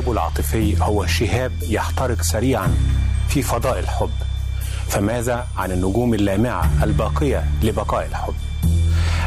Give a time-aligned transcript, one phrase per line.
[0.00, 2.74] الإعجاب العاطفي هو شهاب يحترق سريعا
[3.28, 4.10] في فضاء الحب.
[4.88, 8.34] فماذا عن النجوم اللامعة الباقية لبقاء الحب؟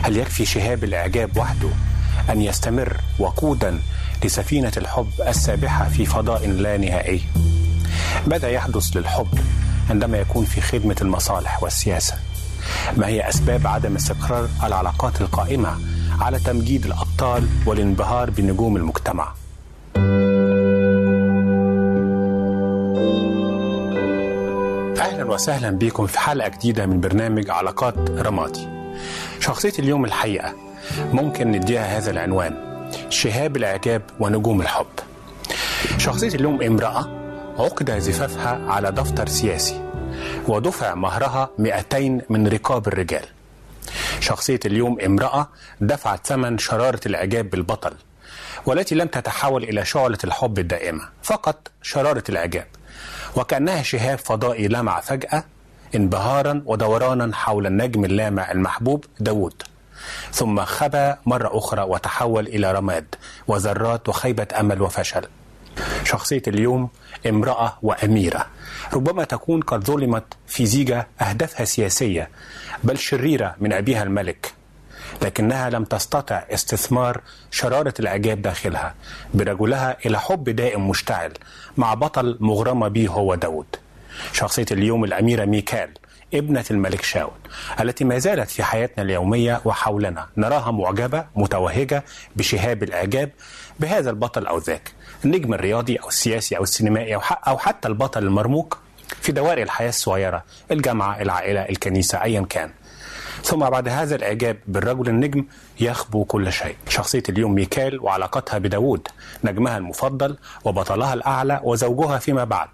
[0.04, 1.70] هل يكفي شهاب الإعجاب وحده
[2.30, 3.80] أن يستمر وقودا
[4.24, 7.22] لسفينة الحب السابحة في فضاء لا نهائي؟
[8.28, 9.40] ماذا يحدث للحب
[9.90, 12.16] عندما يكون في خدمة المصالح والسياسة؟
[12.98, 15.78] ما هي أسباب عدم استقرار العلاقات القائمة
[16.20, 19.34] على تمجيد الأبطال والانبهار بنجوم المجتمع؟
[25.24, 28.68] أهلا وسهلا بكم في حلقة جديدة من برنامج علاقات رمادي.
[29.40, 30.56] شخصية اليوم الحقيقة
[31.00, 32.56] ممكن نديها هذا العنوان
[33.10, 34.86] شهاب الإعجاب ونجوم الحب.
[35.98, 37.10] شخصية اليوم امرأة
[37.60, 39.90] عقد زفافها على دفتر سياسي
[40.48, 43.26] ودفع مهرها 200 من رقاب الرجال.
[44.20, 45.50] شخصية اليوم امرأة
[45.82, 47.94] دفعت ثمن شرارة الإعجاب بالبطل
[48.66, 52.68] والتي لم تتحول إلى شعلة الحب الدائمة فقط شرارة الإعجاب.
[53.36, 55.44] وكأنها شهاب فضائي لمع فجأة
[55.96, 59.64] انبهارا ودورانا حول النجم اللامع المحبوب داوود.
[60.36, 63.16] ظم خبى مرة أخرى وتحول إلى رماد
[63.48, 65.22] وذرات وخيبة أمل وفشل.
[66.04, 66.90] شخصية اليوم
[67.30, 68.48] امرأة وأميرة.
[68.94, 72.30] ربما تكون قد ظلمت في زيجة أهدافها سياسية
[72.84, 74.54] بل شريرة من أبيها الملك.
[75.24, 78.96] لكنها لم تستطع استثمار شرارة الإعجاب داخلها
[79.34, 81.32] برجلها إلى حب دائم مشتعل
[81.78, 83.66] مع بطل مغرمة به هو داود
[84.34, 85.90] شخصية اليوم الأميرة ميكال
[86.34, 87.32] ابنة الملك شاول
[87.80, 90.28] التي ما زالت في حياتنا اليومية وحولنا.
[90.38, 92.04] نراها معجبة متوهجة
[92.36, 93.30] بشهاب الإعجاب
[93.80, 94.92] بهذا البطل أو ذاك
[95.26, 97.16] النجم الرياضي أو السياسي أو السينمائي
[97.48, 98.78] أو حتى البطل المرموق
[99.22, 102.72] في دوائر الحياة الصغيرة الجامعة العائلة الكنيسة أيا كان.
[103.44, 105.46] ثم بعد هذا الإعجاب بالرجل النجم
[105.80, 106.76] يخبو كل شيء.
[106.90, 109.08] شخصية اليوم ميكال وعلاقتها بداود
[109.44, 112.70] نجمها المفضل وبطلها الأعلى وزوجها فيما بعد.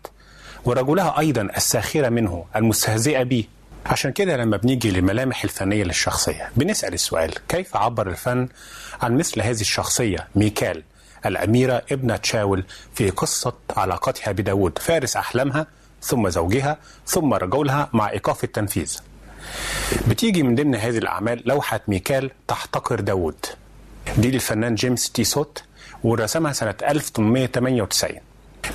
[0.66, 3.44] ورجلها أيضا الساخرة منه المستهزئة به.
[3.86, 8.48] عشان كده لما بنيجي للملامح الفنية للشخصية بنسأل السؤال كيف عبر الفن
[9.02, 10.84] عن مثل هذه الشخصية ميكال
[11.26, 12.64] الأميرة ابنة شاول
[12.96, 15.68] في قصة علاقتها بداود فارس أحلامها
[16.02, 16.78] ثم زوجها
[17.08, 18.98] ثم رجلها مع إيقاف التنفيذ؟
[20.08, 23.46] بتيجي من ضمن هذه الأعمال لوحة ميكال تحتقر داوود.
[24.18, 25.64] دي للفنان جيمس تيسوت
[26.04, 28.20] ورسمها سنة 1898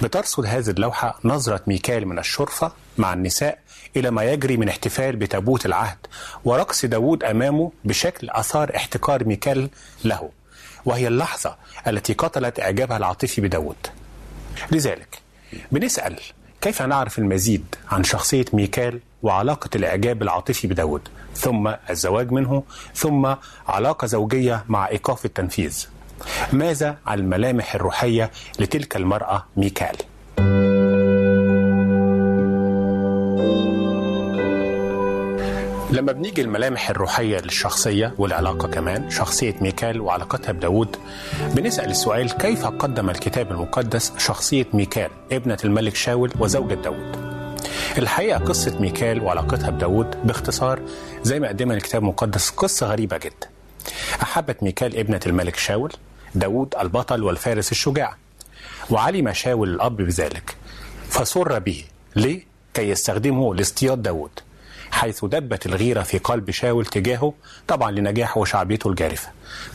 [0.02, 3.58] بترصد هذه اللوحة نظرة ميكال من الشرفة مع النساء
[3.96, 5.98] إلى ما يجري من احتفال بتابوت العهد
[6.44, 9.70] ورقص داوود أمامه بشكل أثار احتقار ميكال
[10.04, 10.30] له
[10.84, 11.56] وهي اللحظة
[11.86, 13.76] التي قتلت إعجابها العاطفي بداوود.
[14.72, 15.18] لذلك
[15.72, 16.20] بنسأل
[16.60, 22.62] كيف نعرف المزيد عن شخصية ميكال؟ وعلاقة الإعجاب العاطفي بداود ثم الزواج منه
[22.94, 23.34] ثم
[23.68, 25.86] علاقة زوجية مع إيقاف التنفيذ
[26.52, 29.96] ماذا عن الملامح الروحية لتلك المرأة ميكال؟
[35.90, 40.96] لما بنيجي الملامح الروحية للشخصية والعلاقة كمان شخصية ميكال وعلاقتها بداود
[41.54, 47.33] بنسأل السؤال كيف قدم الكتاب المقدس شخصية ميكال ابنة الملك شاول وزوجة داود
[47.98, 50.80] الحقيقة قصة ميكال وعلاقتها بداود باختصار
[51.22, 53.48] زي ما قدمها الكتاب المقدس قصة غريبة جدا.
[54.22, 55.92] أحبت ميكال ابنة الملك شاول
[56.34, 58.16] داود البطل والفارس الشجاع.
[58.90, 60.56] وعلم شاول الأب بذلك.
[61.08, 61.84] فسر به.
[62.16, 64.30] ليه؟ كي يستخدمه لاصطياد داود
[64.90, 67.34] حيث دبت الغيرة في قلب شاول تجاهه
[67.68, 69.28] طبعا لنجاحه وشعبيته الجارفة.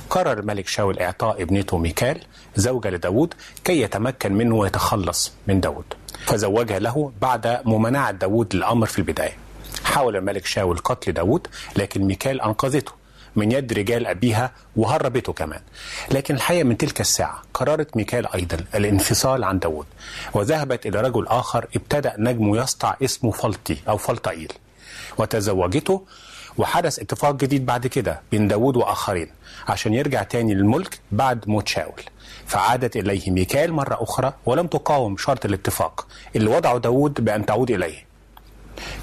[0.10, 2.22] قرر الملك شاول إعطاء ابنته ميكال
[2.56, 3.34] زوجة لداود
[3.64, 5.86] كي يتمكن منه ويتخلص من داود
[6.25, 9.38] فزوجها له بعد ممانعة داود للأمر في البداية.
[9.83, 12.92] حاول الملك شاول قتل داود لكن ميكال أنقذته
[13.36, 15.62] من يد رجال أبيها وهربته كمان.
[16.12, 19.86] لكن الحقيقة من تلك الساعة قررت ميكال أيضا الانفصال عن داود
[20.33, 24.51] وذهبت إلى رجل آخر ابتدأ نجمه يسطع اسمه فلطي أو فلطائيل
[25.18, 26.06] وتزوجته
[26.57, 29.27] وحدث اتفاق جديد بعد كده بين داود وآخرين
[29.68, 32.01] عشان يرجع تاني للملك بعد موت شاول.
[32.50, 38.06] فعادت إليه ميكال مرة أخرى ولم تقاوم شرط الاتفاق اللي وضعه داود بأن تعود إليه.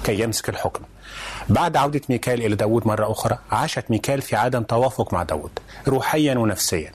[0.03, 0.83] كي يمسك الحكم.
[1.49, 5.51] بعد عودة ميكال إلى داود مرة أخرى عاشت ميكال في عدم توافق مع داود
[5.87, 6.91] روحيا ونفسيا.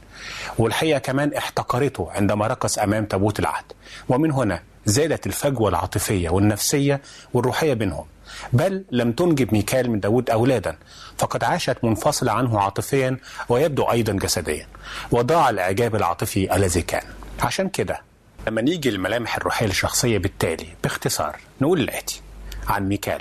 [0.58, 3.64] والحقيقة كمان احتقرته عندما رقص أمام تابوت العهد.
[4.08, 7.00] ومن هنا زادت الفجوة العاطفية والنفسية
[7.34, 8.04] والروحية بينهم
[8.52, 10.76] بل لم تنجب ميكال من داود أولادا
[11.18, 13.16] فقد عاشت منفصلة عنه عاطفيا
[13.48, 14.66] ويبدو أيضا جسديا
[15.10, 17.02] وضاع الإعجاب العاطفي الذي كان.
[17.42, 18.00] عشان كده
[18.46, 22.20] لما نيجي الملامح الروحية الشخصية بالتالي باختصار نقول الآتي
[22.68, 23.20] عن ميكال.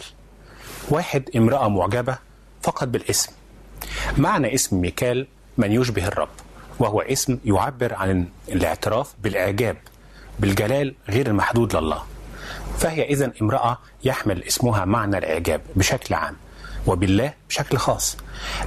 [0.90, 2.18] واحد امرأة معجبة
[2.64, 3.32] فقط بالاسم.
[4.18, 5.28] معنى اسم ميكال
[5.58, 6.30] من يشبه الرب
[6.80, 9.78] وهو اسم يعبر عن الاعتراف بالإعجاب
[10.40, 12.04] بالجلال غير المحدود لله.
[12.78, 16.36] فهي إذا امرأة يحمل اسمها معنى الإعجاب بشكل عام
[16.88, 18.18] وبالله بشكل خاص.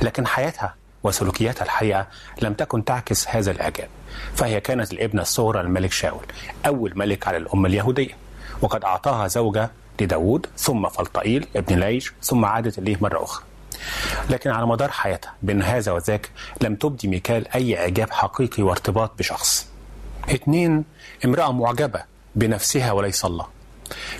[0.02, 2.06] لكن حياتها وسلوكياتها الحقيقة
[2.42, 3.88] لم تكن تعكس هذا الإعجاب.
[4.34, 6.24] فهي كانت الابنة الصغرى للملك شاول
[6.66, 8.16] أول ملك على الأمة اليهودية.
[8.62, 9.70] وقد أعطاها زوجة
[10.00, 13.44] لداود ثم فلطائيل ابن ليش ثم عادت إليه مرة أخرى.
[14.30, 19.73] لكن على مدار حياتها بين هذا وذاك لم تبدي ميكال أي إعجاب حقيقي وارتباط بشخص.
[20.30, 20.84] اثنين
[21.24, 22.02] امرأة معجبة
[22.34, 23.46] بنفسها وليس الله.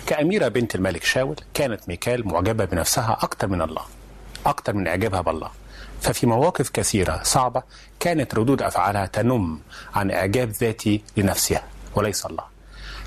[0.06, 3.83] كأميرة بنت الملك شاول كانت ميكال معجبة بنفسها أكثر من الله
[4.47, 5.51] أكثر من إعجابها بالله.
[6.01, 7.62] ففي مواقف كثيرة صعبة
[8.01, 9.59] كانت ردود أفعالها تنم
[9.95, 11.62] عن إعجاب ذاتي لنفسها
[11.95, 12.45] وليس الله.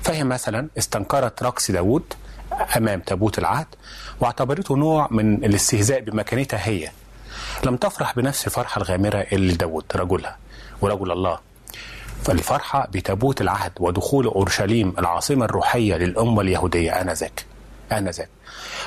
[0.02, 2.14] فهي مثلا استنكرت رقص داود
[2.76, 3.66] أمام تابوت العهد
[4.20, 6.90] واعتبرته نوع من الاستهزاء بمكانتها هي.
[7.64, 10.38] لم تفرح بنفس الفرحة الغامرة اللي داود رجلها
[10.80, 11.38] ورجل الله
[12.24, 17.44] فالفرحة بتابوت العهد ودخول أورشليم العاصمة الروحية للأمة اليهودية آنذاك.
[17.92, 18.28] آنذاك.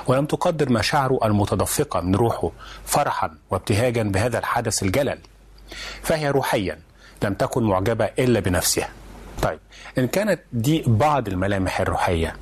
[0.07, 2.51] ولم تقدر مشاعره المتدفقة من روحه
[2.85, 5.17] فرحا وابتهاجا بهذا الحدث الجلل.
[6.03, 6.79] فهي روحيا
[7.23, 8.89] لم تكن معجبة إلا بنفسها.
[9.41, 9.59] طيب
[9.97, 12.35] إن كانت دي بعض الملامح الروحية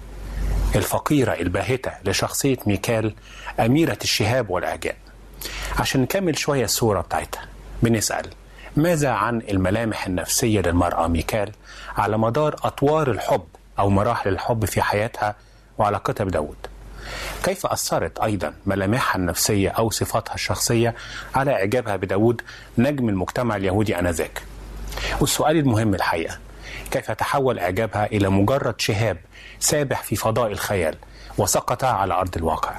[0.76, 3.14] الفقيرة الباهتة لشخصية ميكال
[3.60, 4.96] أميرة الشهاب والإعجاب.
[5.80, 7.42] عشان نكمل شوية الصورة بتاعتها
[7.84, 8.26] بنسأل
[8.76, 11.52] ماذا عن الملامح النفسية للمرأة ميكال
[11.98, 13.44] على مدار أطوار الحب
[13.80, 15.36] أو مراحل الحب في حياتها
[15.78, 16.56] وعلاقتها بداود
[17.44, 20.96] كيف أثرت أيضا ملامحها النفسية أو صفاتها الشخصية
[21.36, 22.42] على إعجابها بداود
[22.78, 24.42] نجم المجتمع اليهودي آنذاك؟
[25.22, 26.38] والسؤال المهم الحقيقة
[26.92, 29.18] كيف تحول إعجابها إلى مجرد شهاب
[29.60, 30.96] سابح في فضاء الخيال
[31.38, 32.76] وسقط على أرض الواقع؟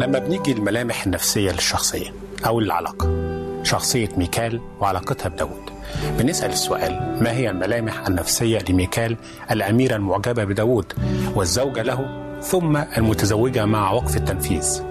[0.00, 2.14] لما بنيجي الملامح النفسية للشخصية
[2.46, 3.28] أو العلاقة
[3.62, 5.70] شخصية ميكال وعلاقتها بداود.
[6.18, 9.16] بنسأل السؤال ما هي الملامح النفسية لميكال
[9.50, 10.92] الأميرة المعجبة بداود
[11.34, 14.82] والزوجة له ثم المتزوجة مع وقف التنفيذ؟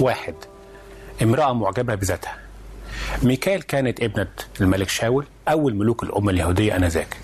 [0.00, 0.34] واحد
[1.22, 2.36] امرأة معجبة بذاتها.
[3.22, 4.28] ميكال كانت ابنة
[4.60, 7.16] الملك شاول أول ملوك الأمة اليهودية آنذاك.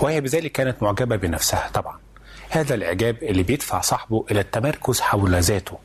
[0.00, 1.98] وهي بذلك كانت معجبة بنفسها طبعا.
[2.50, 5.78] هذا الإعجاب اللي بيدفع صاحبه إلى التمركز حول ذاته.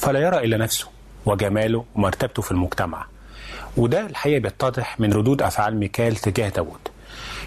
[0.00, 0.86] فلا يرى إلا نفسه
[1.26, 3.06] وجماله ومرتبته في المجتمع.
[3.76, 6.80] وده الحقيقة بيتضح من ردود أفعال ميكال تجاه داود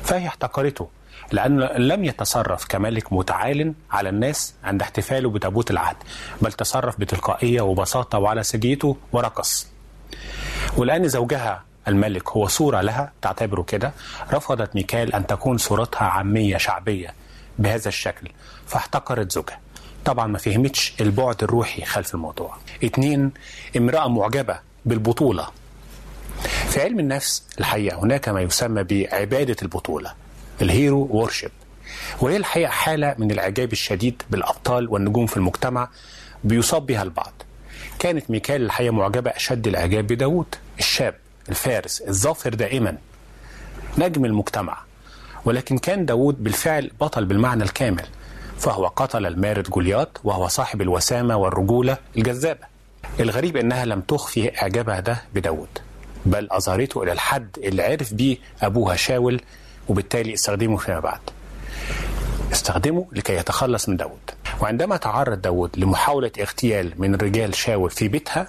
[0.04, 0.90] فهي احتقرته
[1.32, 5.96] لأنه لم يتصرف كملك متعال على الناس عند احتفاله بتابوت العهد
[6.42, 9.68] بل تصرف بتلقائية وبساطة وعلى سجيته ورقص.
[10.78, 13.92] ولأن زوجها الملك هو صورة لها تعتبره كده.
[14.34, 17.14] رفضت ميكال أن تكون صورتها عامية شعبية
[17.60, 18.30] بهذا الشكل
[18.68, 19.60] فاحتقرت زوجها.
[20.06, 22.58] طبعا ما فهمتش البعد الروحي خلف الموضوع.
[22.84, 23.32] اتنين
[23.78, 25.48] امرأة معجبة بالبطولة.
[26.70, 30.14] في علم النفس الحقيقة هناك ما يسمى بعبادة البطولة
[30.62, 31.52] ال hero worship
[32.22, 35.90] وهي الحقيقة حالة من الإعجاب الشديد بالأبطال والنجوم في المجتمع
[36.44, 37.34] بيصاب بها البعض.
[38.00, 41.16] كانت ميكال الحقيقة معجبة أشد الإعجاب بداود الشاب
[41.50, 42.98] الفارس الظافر دائما
[43.98, 44.78] نجم المجتمع.
[45.46, 48.06] ولكن كان داود بالفعل بطل بالمعنى الكامل.
[48.60, 52.74] فهو قتل المارد جولياط وهو صاحب الوسامة والرجولة الجذابة.
[53.20, 55.68] الغريب إنها لم تخفي إعجابها ده بداود
[56.26, 59.42] بل أظهرته إلى الحد اللي عرف بيه أبوها شاول
[59.90, 61.20] وبالتالي استخدمه فيما بعد.
[62.52, 64.20] استخدمه لكي يتخلص من داود.
[64.62, 68.48] وعندما تعرض داود لمحاولة اغتيال من رجال شاول في بيتها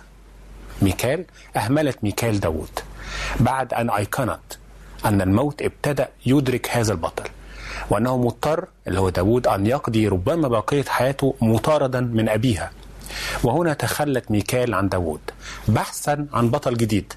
[0.83, 1.25] ميكال
[1.57, 2.79] أهملت ميكال داود
[3.41, 4.41] بعد أن أيقنت
[5.05, 7.25] أن الموت ابتدأ يدرك هذا البطل.
[7.91, 12.71] وأنه مضطر اللي هو داود أن يقضي ربما بقية حياته مطاردا من أبيها.
[13.45, 15.21] وهنا تخلت ميكال عن داود
[15.69, 17.13] بحثا عن بطل جديد.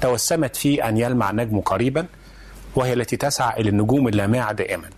[0.00, 2.06] توسمت فيه أن يلمع نجمه قريبا
[2.76, 4.90] وهي التي تسعى إلى النجوم اللامعة دائما.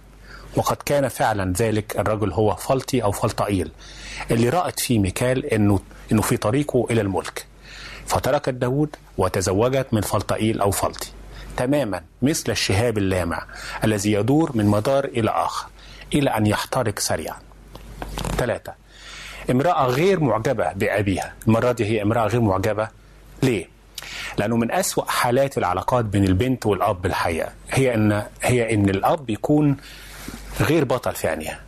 [0.57, 3.71] وقد كان فعلا ذلك الرجل هو فلطي أو فلطائيل
[4.31, 5.81] اللي رأت فيه ميكال أنه,
[6.13, 7.47] إنه في طريقه إلى الملك.
[8.07, 11.09] فتركت داود وتزوجت من فلطائيل أو فلطي
[11.61, 13.43] تماما مثل الشهاب اللامع
[13.85, 15.67] الذي يدور من مدار إلى آخر
[16.15, 17.37] إلى أن يحترق سريعا.
[18.37, 18.73] ثلاثة
[19.51, 21.35] امرأة غير معجبة بأبيها.
[21.47, 22.89] المرة دي هي امرأة غير معجبة.
[23.43, 23.69] ليه؟
[24.39, 27.53] لأنه من أسوأ حالات العلاقات بين البنت والأب الحقيقة.
[27.71, 29.77] هي أن هي أن الأب يكون
[30.61, 31.61] غير بطل في عينيها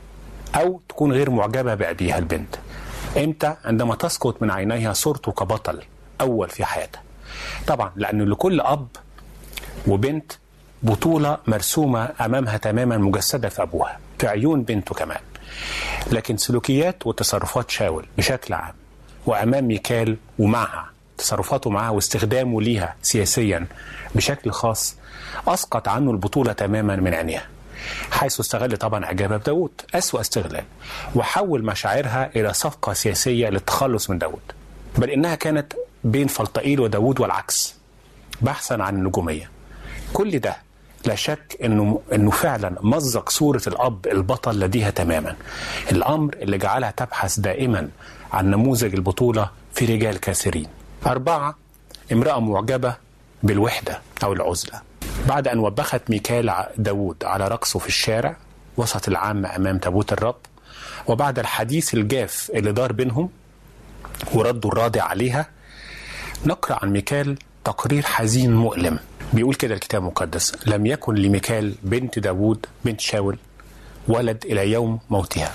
[0.54, 2.56] أو تكون غير معجبة بأبيها البنت.
[3.16, 5.82] إمتى؟ عندما تسقط من عينيها صورته كبطل
[6.20, 7.02] أول في حياتها.
[7.66, 8.86] طبعا لأن لكل أب
[9.86, 10.32] وبنت
[10.82, 15.20] بطولة مرسومة أمامها تماما مجسدة في أبوها في عيون بنته كمان.
[16.12, 18.74] لكن سلوكيات وتصرفات شاول بشكل عام
[19.26, 23.66] وأمام ميكال ومعها تصرفاته معها واستخدامه ليها سياسيا
[24.14, 24.96] بشكل خاص
[25.48, 27.46] أسقط عنه البطولة تماما من عينيها
[28.10, 30.64] حيث استغل طبعا إعجابها بداود أسوأ استغلال
[31.14, 34.52] وحول مشاعرها إلى صفقة سياسية للتخلص من داود
[34.98, 35.72] بل إنها كانت
[36.04, 37.74] بين فلطائيل وداود والعكس
[38.40, 39.50] بحثا عن النجومية.
[40.12, 40.56] كل ده
[41.06, 45.36] لا شك إنه إنه فعلا مزق صورة الأب البطل لديها تماما.
[45.92, 47.88] الأمر اللي جعلها تبحث دائما
[48.32, 50.66] عن نموذج البطولة في رجال كثيرين.
[51.06, 51.54] أربعة
[52.12, 52.96] امرأة معجبة
[53.42, 54.80] بالوحدة أو العزلة.
[55.28, 58.36] بعد أن وبخت ميكال داوود على رقصه في الشارع
[58.76, 60.36] وسط العامه أمام تابوت الرب
[61.06, 63.28] وبعد الحديث الجاف اللي دار بينهم
[64.34, 65.46] ورده الراضي عليها
[66.46, 68.98] نقرأ عن ميكال تقرير حزين مؤلم.
[69.32, 73.38] بيقول كده الكتاب المقدس لم يكن لميكال بنت داوود بنت شاول
[74.08, 75.52] ولد إلى يوم موتها.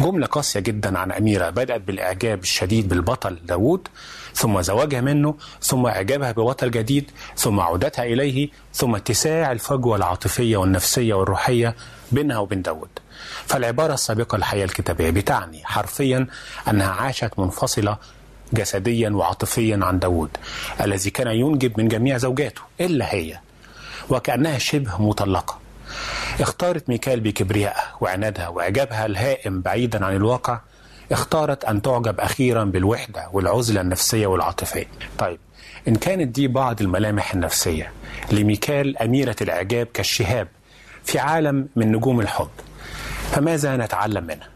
[0.00, 3.88] جملة قاسية جدا عن أميرة بدأت بالإعجاب الشديد بالبطل داوود
[4.34, 11.14] ثم زواجها منه ثم إعجابها ببطل جديد ثم عودتها إليه ثم اتساع الفجوة العاطفية والنفسية
[11.14, 11.74] والروحية
[12.12, 12.88] بينها وبين داوود.
[13.46, 16.26] فالعبارة السابقة الحياة الكتابية بتعني حرفيا
[16.68, 17.96] أنها عاشت منفصلة
[18.52, 20.30] جسديا وعاطفيا عن داود
[20.80, 23.38] الذي كان ينجب من جميع زوجاته إلا هي
[24.10, 25.58] وكأنها شبه مطلقة
[26.40, 30.60] اختارت ميكال بكبريائها وعنادها وإعجابها الهائم بعيدا عن الواقع
[31.12, 34.86] اختارت أن تعجب أخيرا بالوحدة والعزلة النفسية والعاطفية
[35.18, 35.38] طيب
[35.88, 37.92] إن كانت دي بعض الملامح النفسية
[38.32, 40.48] لميكال أميرة الإعجاب كالشهاب
[41.04, 42.48] في عالم من نجوم الحب
[43.30, 44.48] فماذا نتعلم منها؟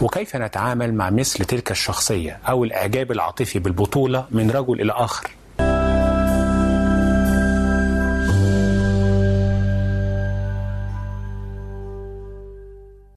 [0.00, 5.30] وكيف نتعامل مع مثل تلك الشخصية أو الإعجاب العاطفي بالبطولة من رجل إلى آخر؟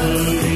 [0.00, 0.49] فهو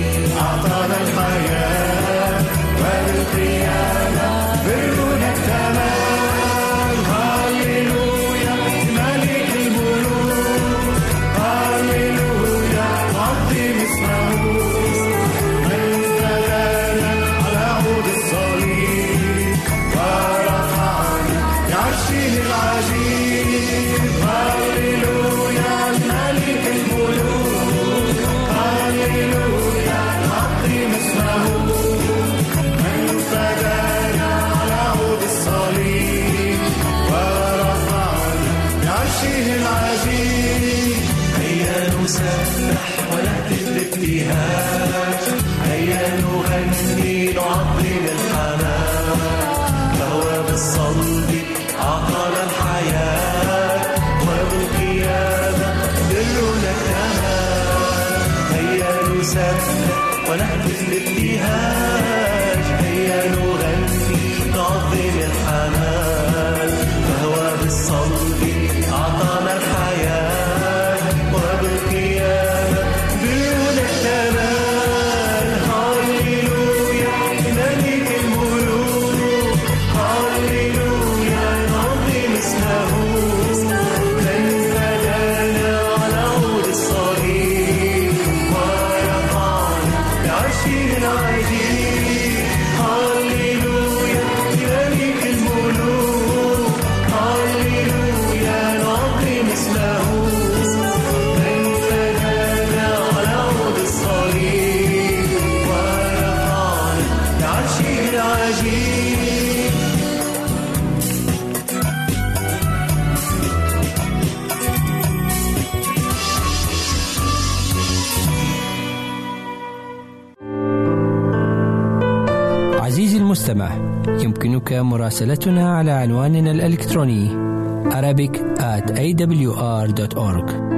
[122.80, 123.70] عزيزي المستمع
[124.07, 127.44] يمكنك مراسلتنا على عنواننا الإلكتروني
[127.90, 130.74] Arabic at awr.org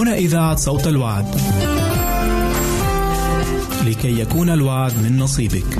[0.00, 1.40] هنا إذاعة صوت الوعد.
[3.86, 5.78] لكي يكون الوعد من نصيبك.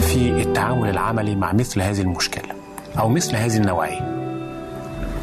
[0.00, 2.54] في التعامل العملي مع مثل هذه المشكلة
[2.98, 4.00] أو مثل هذه النوعية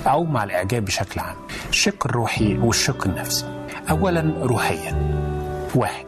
[0.08, 1.36] أو مع الإعجاب بشكل عام.
[1.70, 3.46] الشق الروحي والشق النفسي.
[3.90, 4.96] أولا روحيا.
[5.76, 6.06] واحد.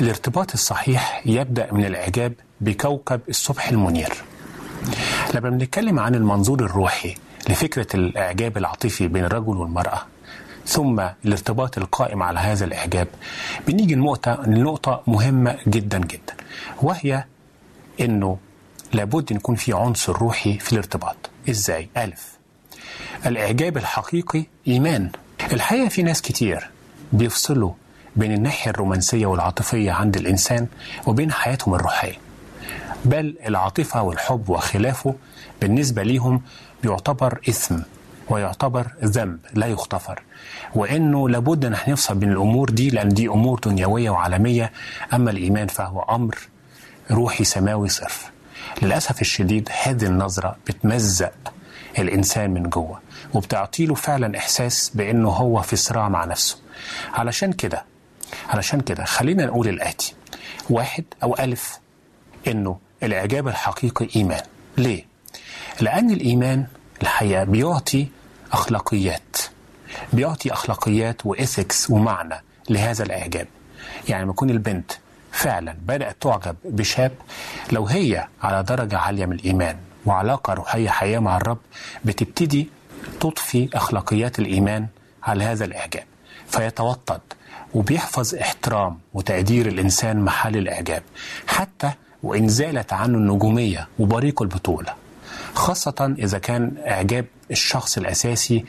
[0.00, 4.12] الارتباط الصحيح يبدأ من الإعجاب بكوكب الصبح المنير.
[5.34, 7.14] لما بنتكلم عن المنظور الروحي
[7.48, 10.00] لفكرة الإعجاب العاطفي بين الرجل والمرأة
[10.66, 13.08] ثم الارتباط القائم على هذا الإعجاب.
[13.66, 16.34] بنيجي لنقطة لنقطة مهمة جدا جدا
[16.82, 17.24] وهي
[18.00, 18.38] إنه
[18.92, 21.16] لابد يكون في عنصر روحي في الارتباط.
[21.50, 22.28] إزاي؟ ألف.
[23.26, 25.10] الإعجاب الحقيقي إيمان.
[25.52, 26.70] الحقيقة في ناس كتير
[27.12, 27.72] بيفصلوا
[28.16, 30.66] بين الناحية الرومانسية والعاطفية عند الإنسان
[31.06, 32.14] وبين حياتهم الروحية.
[33.04, 35.14] بل العاطفة والحب وخلافه
[35.60, 36.42] بالنسبة ليهم
[36.82, 37.78] بيعتبر إثم.
[38.30, 40.22] ويعتبر ذنب لا يغتفر.
[40.74, 44.72] وإنه لابد أن نفصل بين الأمور دي لأن دي أمور دنيوية وعالمية.
[45.14, 46.38] أما الإيمان فهو أمر
[47.10, 48.30] روحي سماوي صرف.
[48.82, 51.32] للأسف الشديد هذه النظرة بتمزق
[51.98, 53.00] الإنسان من جوه
[53.34, 56.56] وبتعطيله فعلا إحساس بأنه هو في صراع مع نفسه.
[57.14, 57.84] علشان كده
[58.48, 60.14] علشان كده خلينا نقول الآتي.
[60.70, 61.78] واحد أو ألف
[62.46, 64.42] إنه الإعجاب الحقيقي إيمان.
[64.78, 65.04] ليه؟
[65.80, 66.66] لأن الإيمان
[67.02, 68.08] الحقيقة بيعطي
[68.52, 69.36] أخلاقيات.
[70.12, 73.46] بيعطي أخلاقيات وايثكس ومعنى لهذا الإعجاب.
[74.08, 74.92] يعني لما يكون البنت
[75.32, 77.12] فعلا بدأت تعجب بشاب
[77.72, 81.58] لو هي على درجة عالية من الإيمان وعلاقة روحية حية مع الرب
[82.04, 82.68] بتبتدي
[83.20, 84.86] تضفي أخلاقيات الإيمان
[85.22, 86.04] على هذا الإعجاب.
[86.48, 87.20] فيتوطد
[87.74, 91.02] وبيحفظ احترام وتقدير الإنسان محل الإعجاب.
[91.46, 91.90] حتى
[92.22, 94.94] وإن زالت عنه النجومية وبريق البطولة.
[95.54, 98.64] خاصة إذا كان إعجاب الشخص الأساسي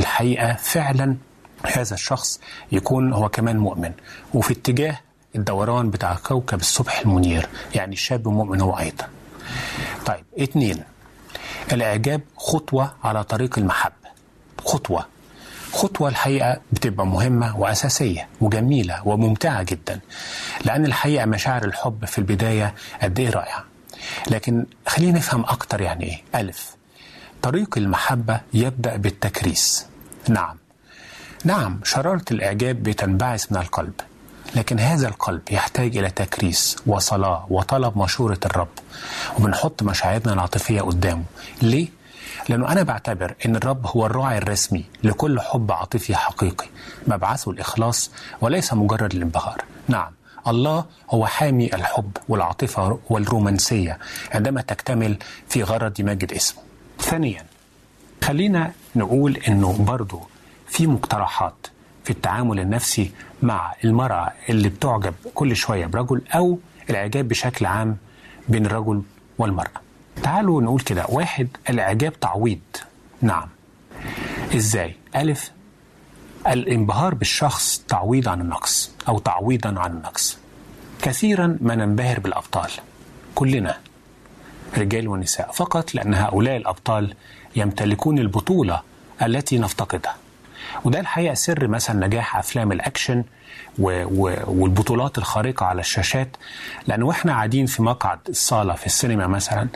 [0.00, 1.16] الحقيقة فعلا
[1.66, 2.40] هذا الشخص
[2.72, 3.92] يكون هو كمان مؤمن.
[4.34, 5.00] وفي اتجاه
[5.36, 9.08] الدوران بتاع كوكب الصبح المنير يعني شاب مؤمن هو أيضا.
[10.06, 10.82] طيب اتنين
[11.72, 13.94] الإعجاب خطوة على طريق المحبة.
[14.64, 15.06] خطوة.
[15.72, 20.00] خطوة الحقيقة بتبقى مهمة وأساسية وجميلة وممتعة جدا
[20.64, 23.64] لأن الحقيقة مشاعر الحب في البداية قد إيه رائعة.
[24.30, 26.40] لكن خلينا نفهم أكتر يعني إيه.
[26.40, 26.76] ألف
[27.44, 29.86] طريق المحبة يبدأ بالتكريس.
[30.28, 30.56] نعم.
[31.44, 33.92] نعم شرارة الإعجاب بتنبعث من القلب
[34.56, 38.68] لكن هذا القلب يحتاج إلى تكريس وصلاة وطلب مشورة الرب
[39.38, 41.24] وبنحط مشاعرنا العاطفية قدامه.
[41.62, 41.88] ليه؟
[42.48, 46.66] لأنه أنا بعتبر أن الرب هو الراعي الرسمي لكل حب عاطفي حقيقي.
[47.06, 49.64] مبعثه الإخلاص وليس مجرد الانبهار.
[49.88, 50.12] نعم
[50.48, 53.98] الله هو حامي الحب والعاطفة والرومانسية
[54.32, 55.16] عندما تكتمل
[55.48, 56.64] في غرض يمجد اسمه.
[57.00, 57.46] ثانيا
[58.24, 60.20] خلينا نقول أنه برضو
[60.66, 61.66] في مقترحات
[62.04, 63.10] في التعامل النفسي
[63.42, 66.58] مع المرأة اللي بتعجب كل شوية برجل أو
[66.90, 67.96] الإعجاب بشكل عام
[68.48, 69.02] بين الرجل
[69.38, 69.80] والمرأة.
[70.22, 72.58] تعالوا نقول كده واحد الإعجاب تعويض.
[73.22, 73.48] نعم.
[74.56, 75.50] إزاي؟ ألف
[76.46, 80.38] الانبهار بالشخص تعويض عن النقص أو تعويضا عن النقص.
[81.02, 82.70] كثيرا ما ننبهر بالأبطال
[83.34, 83.78] كلنا.
[84.78, 87.14] رجال ونساء فقط لأن هؤلاء الأبطال
[87.56, 88.80] يمتلكون البطولة
[89.22, 90.16] التي نفتقدها.
[90.84, 93.24] وده الحقيقة سر مثلا نجاح أفلام الأكشن
[93.78, 96.36] و و والبطولات الخارقة على الشاشات.
[96.86, 99.68] لأن وإحنا قاعدين في مقعد الصالة في السينما مثلا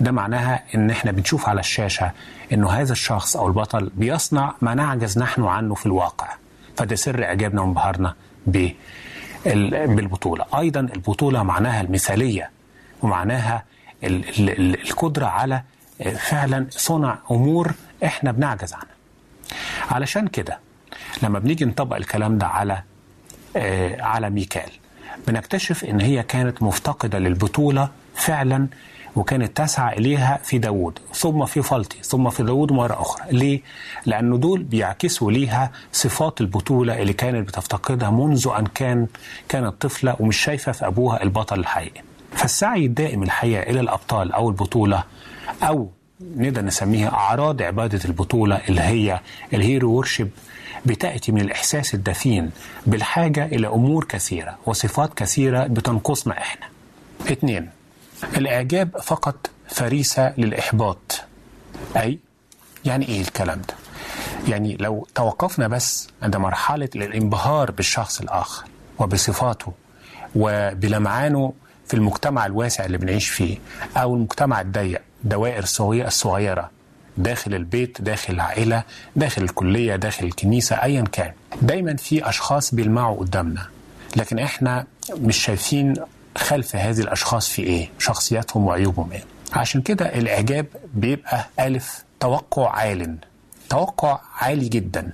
[0.00, 2.10] ده معناها إن إحنا بنشوف على الشاشة
[2.52, 6.28] إنه هذا الشخص أو البطل بيصنع ما نعجز نحن عنه في الواقع.
[6.76, 8.14] فده سر إعجابنا وانبهارنا
[9.86, 10.44] بالبطولة.
[10.58, 12.50] أيضا البطولة معناها المثالية
[13.02, 13.64] ومعناها
[14.04, 15.62] القدرة على
[16.30, 17.72] فعلا صنع أمور
[18.04, 18.86] إحنا بنعجز عنها.
[19.90, 20.58] علشان كده
[21.22, 22.82] لما بنيجي نطبق الكلام ده على
[23.56, 24.70] آه على ميكال
[25.28, 28.66] بنكتشف إن هي كانت مفتقدة للبطولة فعلا
[29.16, 33.32] وكانت تسعى إليها في داوود ثم في فلطي ثم في داوود مره أخرى.
[33.32, 33.60] ليه؟
[34.06, 39.06] لأنه دول بيعكسوا ليها صفات البطولة اللي كانت بتفتقدها منذ أن كان
[39.48, 42.00] كانت طفلة ومش شايفة في أبوها البطل الحقيقي.
[42.34, 45.04] فالسعي الدائم الحقيقة إلى الأبطال أو البطولة
[45.62, 45.90] أو
[46.36, 49.20] نقدر نسميها أعراض عبادة البطولة اللي هي
[49.52, 50.30] ال hero worship
[50.86, 52.50] بتأتي من الإحساس الدفين
[52.86, 56.66] بالحاجة إلى أمور كثيرة وصفات كثيرة بتنقصنا إحنا.
[57.32, 57.70] اثنين
[58.36, 61.24] الإعجاب فقط فريسة للإحباط.
[61.96, 62.18] أي
[62.84, 63.74] يعني إيه الكلام ده؟
[64.48, 68.64] يعني لو توقفنا بس عند مرحلة الانبهار بالشخص الآخر
[68.98, 69.72] وبصفاته
[70.36, 71.52] وبلمعانه
[71.86, 73.58] في المجتمع الواسع اللي بنعيش فيه
[73.96, 76.70] أو المجتمع الضيق دوائر الصغيرة الصغيرة.
[77.16, 78.82] داخل البيت داخل العائلة
[79.16, 81.32] داخل الكلية داخل الكنيسة أيا كان.
[81.62, 83.66] دايما في أشخاص بيلمعوا قدامنا.
[84.16, 85.94] لكن إحنا مش شايفين
[86.38, 89.24] خلف هذه الأشخاص في إيه شخصياتهم وعيوبهم إيه.
[89.52, 93.16] عشان كده الإعجاب بيبقى ألف توقع عال.
[93.70, 95.12] توقع عالي جدا.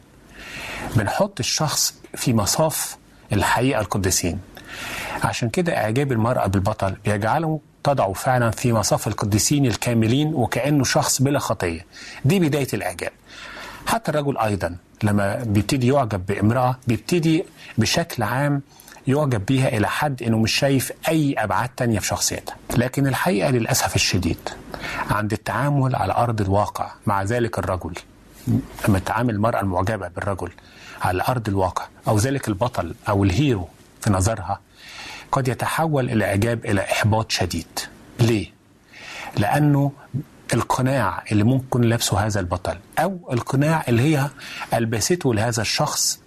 [0.96, 2.96] بنحط الشخص في مصاف
[3.32, 4.38] الحقيقة القديسين.
[5.24, 11.38] عشان كده إعجاب المرأة بالبطل بيجعله تضع فعلا في مصاف القديسين الكاملين وكأنه شخص بلا
[11.38, 11.86] خطية.
[12.24, 13.10] دي بداية الإعجاب.
[13.86, 17.44] حتى الرجل أيضا لما بيبتدي يعجب بامرأة بيبتدي
[17.78, 18.62] بشكل عام
[19.06, 22.56] يعجب بيها إلى حد إنه مش شايف أي أبعاد تانية في شخصيتها.
[22.76, 24.48] لكن الحقيقة للأسف الشديد
[25.10, 27.92] عند التعامل على أرض الواقع مع ذلك الرجل
[28.88, 30.50] لما تعامل المرأة المعجبة بالرجل
[31.02, 33.68] على أرض الواقع أو ذلك البطل أو الهيرو
[34.00, 34.60] في نظرها
[35.32, 37.66] قد يتحول الإعجاب إلى إحباط شديد.
[38.20, 38.46] ليه؟
[39.36, 39.92] لأنه
[40.54, 44.28] القناع اللي ممكن لابسه هذا البطل أو القناع اللي هي
[44.74, 46.20] ألبسته لهذا الشخص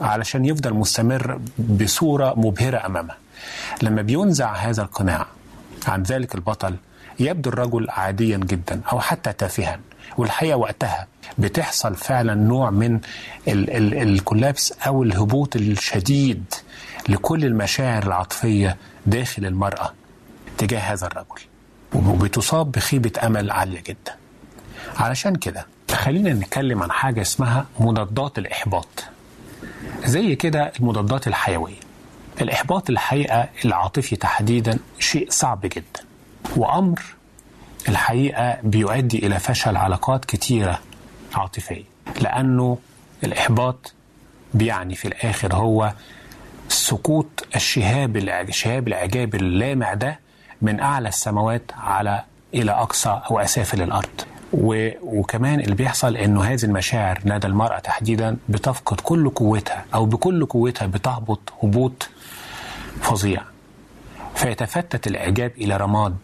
[0.00, 3.14] علشان يفضل مستمر بصورة مبهرة أمامه
[3.82, 5.26] لما بينزع هذا القناع
[5.88, 6.76] عن ذلك البطل
[7.20, 9.80] يبدو الرجل عاديا جدا أو حتى تافها.
[10.16, 11.06] والحقيقة وقتها
[11.38, 12.94] بتحصل فعلا نوع من
[13.48, 16.44] ال- ال- الكولابس أو الهبوط الشديد
[17.08, 19.92] لكل المشاعر العاطفية داخل المرأة
[20.58, 21.40] تجاه هذا الرجل
[21.94, 24.16] وبتصاب بخيبة أمل عالية جدا.
[24.96, 29.04] علشان كده خلينا نتكلم عن حاجة اسمها مضادات الإحباط.
[30.04, 31.80] زي كده المضادات الحيوية.
[32.40, 36.04] الإحباط الحقيقة العاطفي تحديدا شيء صعب جدا
[36.56, 37.02] وأمر
[37.88, 40.80] الحقيقة بيؤدي إلى فشل علاقات كتيرة
[41.34, 41.84] عاطفية
[42.20, 42.78] لأنه
[43.24, 43.92] الإحباط
[44.54, 45.92] بيعني في الآخر هو
[46.68, 50.18] سقوط الشهاب الإعج- شهاب الإعجاب اللامع ده
[50.62, 52.22] من أعلى السماوات على
[52.54, 54.20] إلى أقصى أو أسافل الأرض
[54.52, 54.88] و...
[55.02, 60.86] وكمان اللي بيحصل إنه هذه المشاعر لدى المرأة تحديدا بتفقد كل قوتها أو بكل قوتها
[60.86, 62.08] بتهبط هبوط
[63.00, 63.42] فظيع.
[64.34, 66.16] فيتفتت الإعجاب إلى رماد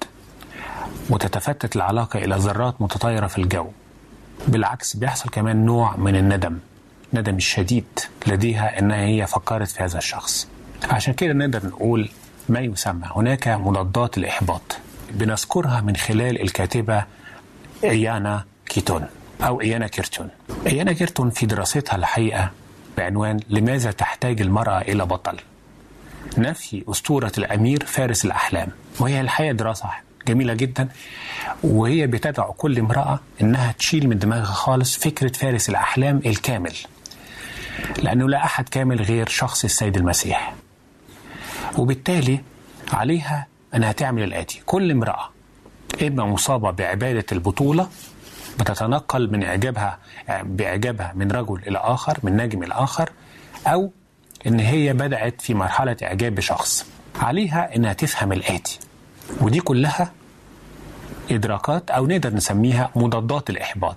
[1.10, 3.66] وتتفتت العلاقة إلى ذرات متطايرة في الجو.
[4.48, 6.58] بالعكس بيحصل كمان نوع من الندم.
[7.14, 7.84] ندم الشديد
[8.26, 10.48] لديها إنها هي فكرت في هذا الشخص.
[10.90, 12.08] عشان كده نقدر نقول
[12.48, 14.78] ما يسمى هناك مضادات الإحباط.
[15.10, 17.04] بنذكرها من خلال الكاتبة
[17.84, 19.06] إيانا كيتون
[19.42, 20.28] أو إيانا كيرتون.
[20.66, 22.50] إيانا كيرتون في دراستها الحقيقة
[22.98, 25.36] بعنوان لماذا تحتاج المرأة إلى بطل؟
[26.38, 28.68] نفي أسطورة الأمير فارس الأحلام.
[29.00, 29.88] وهي الحقيقة دراسة
[30.28, 30.88] جميلة جدا.
[31.62, 36.72] وهي بتدعو كل امرأة إنها تشيل من دماغها خالص فكرة فارس الأحلام الكامل.
[38.02, 40.54] لأنه لا أحد كامل غير شخص السيد المسيح.
[41.78, 42.40] وبالتالي
[42.92, 44.62] عليها أنها تعمل الآتي.
[44.66, 45.30] كل امرأة
[46.02, 47.88] إما مصابة بعبادة البطولة
[48.60, 49.98] بتتنقل من إعجابها
[50.42, 53.10] بإعجابها من رجل إلى آخر من نجم إلى آخر
[53.66, 53.92] أو
[54.46, 56.86] إن هي بدأت في مرحلة إعجاب بشخص.
[57.20, 58.78] عليها إنها تفهم الآتي.
[59.40, 60.12] ودي كلها
[61.30, 63.96] إدراكات أو نقدر نسميها مضادات الإحباط.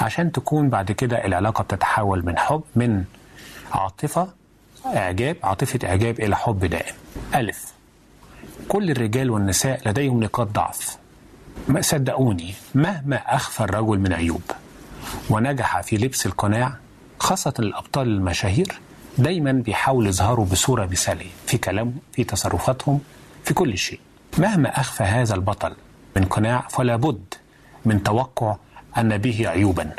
[0.00, 3.04] عشان تكون بعد كده العلاقة بتتحول من حب من
[3.72, 4.28] عاطفة
[4.86, 6.94] إعجاب عاطفة إعجاب إلى حب دائم.
[7.34, 7.72] ألف.
[8.68, 10.96] كل الرجال والنساء لديهم نقاط ضعف.
[11.80, 14.42] صدقوني مهما أخفى الرجل من عيوب
[15.30, 16.74] ونجح في لبس القناع
[17.18, 18.80] خاصة الأبطال المشاهير
[19.18, 23.00] دايما بيحاولوا يظهروا بصورة مثالية في كلامهم في تصرفاتهم
[23.44, 24.00] في كل شيء.
[24.38, 25.76] مهما أخفى هذا البطل
[26.16, 27.34] من قناع فلا بد
[27.84, 28.56] من توقع
[28.98, 29.90] ان به عيوبا.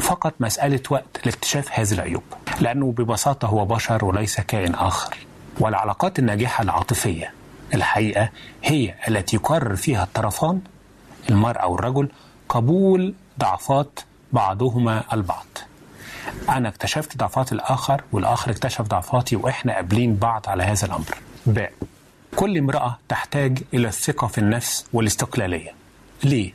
[0.00, 2.22] فقط مسألة وقت لاكتشاف هذه العيوب
[2.60, 5.16] لأنه ببساطة هو بشر وليس كائن آخر.
[5.60, 7.32] والعلاقات الناجحة العاطفية
[7.74, 8.28] الحقيقة
[8.64, 10.60] هي التي يقرر فيها الطرفان
[11.30, 12.08] المراه والرجل
[12.48, 14.00] قبول ضعفات
[14.32, 15.46] بعضهما البعض.
[16.48, 21.14] أنا اكتشفت ضعفات الآخر والآخر اكتشف ضعفاتي وإحنا قابلين بعض على هذا الأمر.
[21.46, 21.72] باء
[22.36, 25.70] كل امرأة تحتاج إلى الثقة في النفس والاستقلالية.
[26.24, 26.52] ليه؟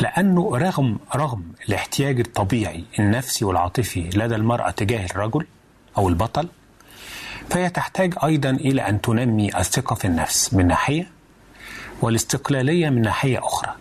[0.00, 5.46] لأنه رغم رغم الاحتياج الطبيعي النفسي والعاطفي لدى المرأة تجاه الرجل
[5.98, 6.48] أو البطل
[7.50, 11.10] فهي تحتاج أيضا إلى أن تنمي الثقة في النفس من ناحية
[12.02, 13.74] والاستقلالية من ناحية أخرى.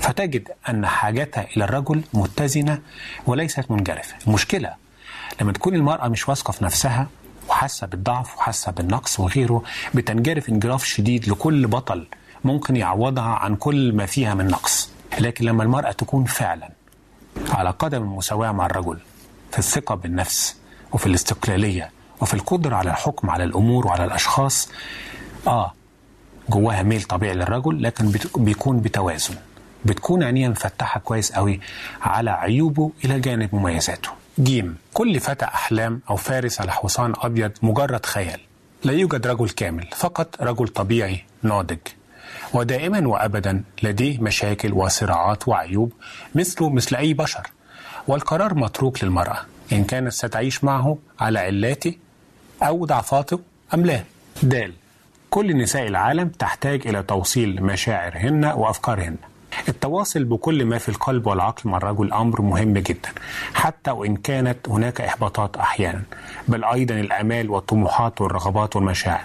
[0.00, 2.80] فتجد أن حاجتها إلى الرجل متزنة
[3.26, 4.14] وليست منجرفة.
[4.26, 4.74] المشكلة
[5.40, 7.06] لما تكون المرأة مش واثقة في نفسها
[7.48, 9.62] وحاسة بالضعف وحاسة بالنقص وغيره
[9.94, 12.06] بتنجرف انجراف شديد لكل بطل
[12.44, 14.90] ممكن يعوضها عن كل ما فيها من نقص.
[15.20, 16.68] لكن لما المرأة تكون فعلا
[17.50, 18.98] على قدم المساواة مع الرجل
[19.52, 20.56] في الثقة بالنفس
[20.92, 21.90] وفي الاستقلالية
[22.20, 24.68] وفي القدرة على الحكم على الأمور وعلى الأشخاص
[25.46, 25.72] آه
[26.48, 29.34] جواها ميل طبيعي للرجل لكن بيكون بتوازن.
[29.84, 31.60] بتكون عينيها مفتحة كويس قوي
[32.02, 34.08] على عيوبه إلى جانب مميزاته.
[34.40, 38.40] جيم كل فتى أحلام أو فارس على حصان أبيض مجرد خيال.
[38.84, 41.78] لا يوجد رجل كامل فقط رجل طبيعي ناضج.
[42.56, 45.92] ودائما وأبدا لديه مشاكل وصراعات وعيوب
[46.34, 47.46] مثله مثل أي بشر
[48.08, 49.38] والقرار متروك للمرأة
[49.72, 51.94] إن كانت ستعيش معه على علاته
[52.62, 53.40] أو ضعفاته
[53.74, 54.00] أم لا.
[54.42, 54.72] دال
[55.30, 59.16] كل نساء العالم تحتاج إلى توصيل مشاعرهن وأفكارهن.
[59.68, 63.08] التواصل بكل ما في القلب والعقل مع الرجل أمر مهم جدا
[63.54, 66.02] حتى وإن كانت هناك إحباطات أحيانا
[66.48, 69.20] بل أيضا الآمال والطموحات والرغبات والمشاعر.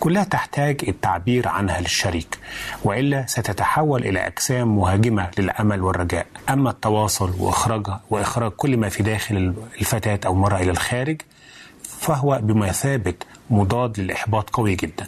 [0.00, 2.38] كلها تحتاج التعبير عنها للشريك
[2.84, 6.26] وإلا ستتحول إلى أجسام مهاجمة للأمل والرجاء.
[6.50, 11.20] أما التواصل وإخراجها وإخراج كل ما في داخل الفتاة أو المرأة إلى الخارج
[11.82, 13.14] فهو بمثابة
[13.52, 15.06] مضاد للإحباط قوي جدا.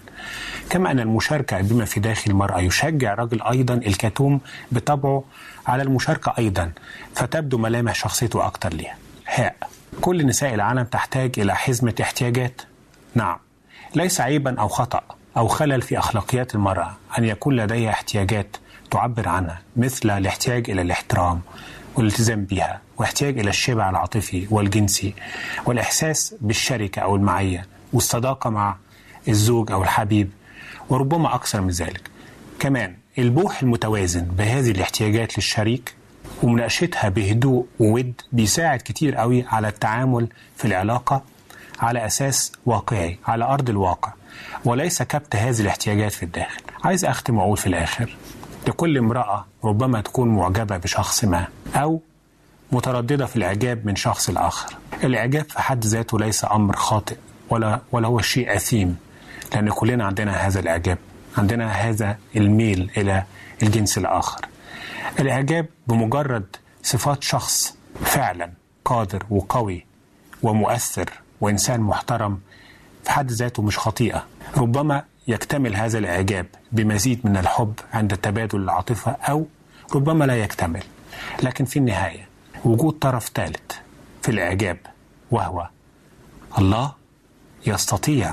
[0.70, 4.40] كما أن المشاركة بما في داخل المرأة يشجع الرجل أيضا الكتوم
[4.72, 5.24] بطبعه
[5.66, 6.72] على المشاركة أيضا
[7.14, 8.96] فتبدو ملامح شخصيته أكتر ليها.
[9.26, 9.56] هاء
[10.00, 12.62] كل نساء العالم تحتاج إلى حزمة احتياجات؟
[13.14, 13.36] نعم.
[13.94, 15.00] ليس عيبا أو خطأ
[15.36, 18.56] أو خلل في أخلاقيات المرأة أن يكون لديها احتياجات
[18.90, 21.40] تعبر عنها مثل الاحتياج إلى الاحترام
[21.94, 25.14] والالتزام بها واحتياج إلى الشبع العاطفي والجنسي
[25.66, 27.66] والإحساس بالشركة أو المعية.
[27.94, 28.76] والصداقة مع
[29.28, 30.30] الزوج أو الحبيب
[30.88, 32.10] وربما أكثر من ذلك.
[32.58, 35.94] كمان البوح المتوازن بهذه الاحتياجات للشريك
[36.42, 41.22] ومناقشتها بهدوء وود بيساعد كتير قوي على التعامل في العلاقة
[41.80, 44.12] على أساس واقعي على أرض الواقع.
[44.64, 46.60] وليس كبت هذه الاحتياجات في الداخل.
[46.84, 48.16] عايز أختم وأقول في الآخر
[48.68, 52.00] لكل امرأة ربما تكون معجبة بشخص ما أو
[52.72, 54.76] مترددة في الإعجاب من شخص الآخر.
[55.04, 57.16] الإعجاب في حد ذاته ليس أمر خاطئ.
[57.50, 58.96] ولا, ولا هو شيء أثيم
[59.54, 60.98] لأن كلنا عندنا هذا الإعجاب
[61.38, 63.24] عندنا هذا الميل إلى
[63.62, 64.46] الجنس الآخر.
[65.20, 68.50] الإعجاب بمجرد صفات شخص فعلا
[68.84, 69.86] قادر وقوي
[70.42, 72.40] ومؤثر وإنسان محترم
[73.04, 74.24] في حد ذاته مش خطيئة.
[74.56, 79.46] ربما يكتمل هذا الإعجاب بمزيد من الحب عند تبادل العاطفة أو
[79.94, 80.82] ربما لا يكتمل
[81.42, 82.28] لكن في النهاية
[82.64, 83.72] وجود طرف ثالث
[84.22, 84.76] في الإعجاب
[85.30, 85.68] وهو
[86.58, 87.03] الله.
[87.66, 88.30] يستطيع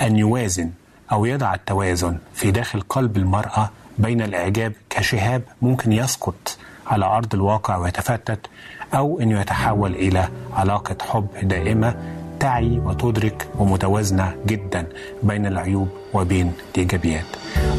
[0.00, 0.70] أن يوازن
[1.12, 7.76] أو يضع التوازن في داخل قلب المرأة بين الإعجاب كشهاب ممكن يسقط على أرض الواقع
[7.76, 8.40] ويتفتت
[8.94, 11.94] أو أنه يتحول إلى علاقة حب دائمة
[12.40, 14.86] تعي وتدرك ومتوازنة جدا
[15.22, 17.26] بين العيوب وبين الإيجابيات.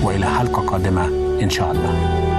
[0.03, 1.05] وإلى حلقة قادمة
[1.43, 2.38] إن شاء الله.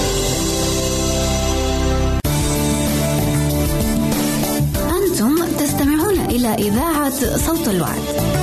[6.55, 8.40] إذاعة صوت الوعد.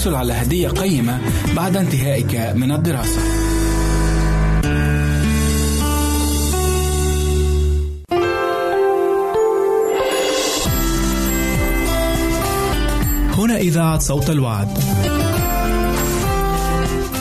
[0.00, 1.20] وستحصل على هدية قيمة
[1.56, 3.20] بعد انتهائك من الدراسة.
[13.38, 14.68] هنا إذاعة صوت الوعد.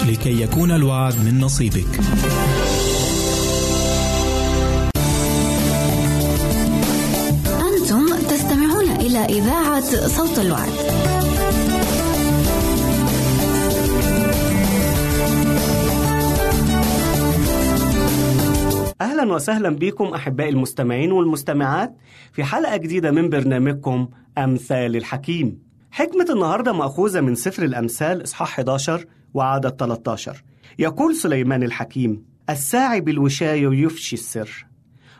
[0.07, 1.99] لكي يكون الوعد من نصيبك.
[7.45, 11.18] أنتم تستمعون إلى إذاعة صوت الوعد.
[19.19, 21.95] أهلا وسهلا بكم أحبائي المستمعين والمستمعات
[22.31, 25.59] في حلقة جديدة من برنامجكم أمثال الحكيم.
[25.91, 30.43] حكمة النهاردة مأخوذة من سفر الأمثال إصحاح 11 وعدد 13
[30.79, 34.65] يقول سليمان الحكيم الساعي بالوشاية يفشي السر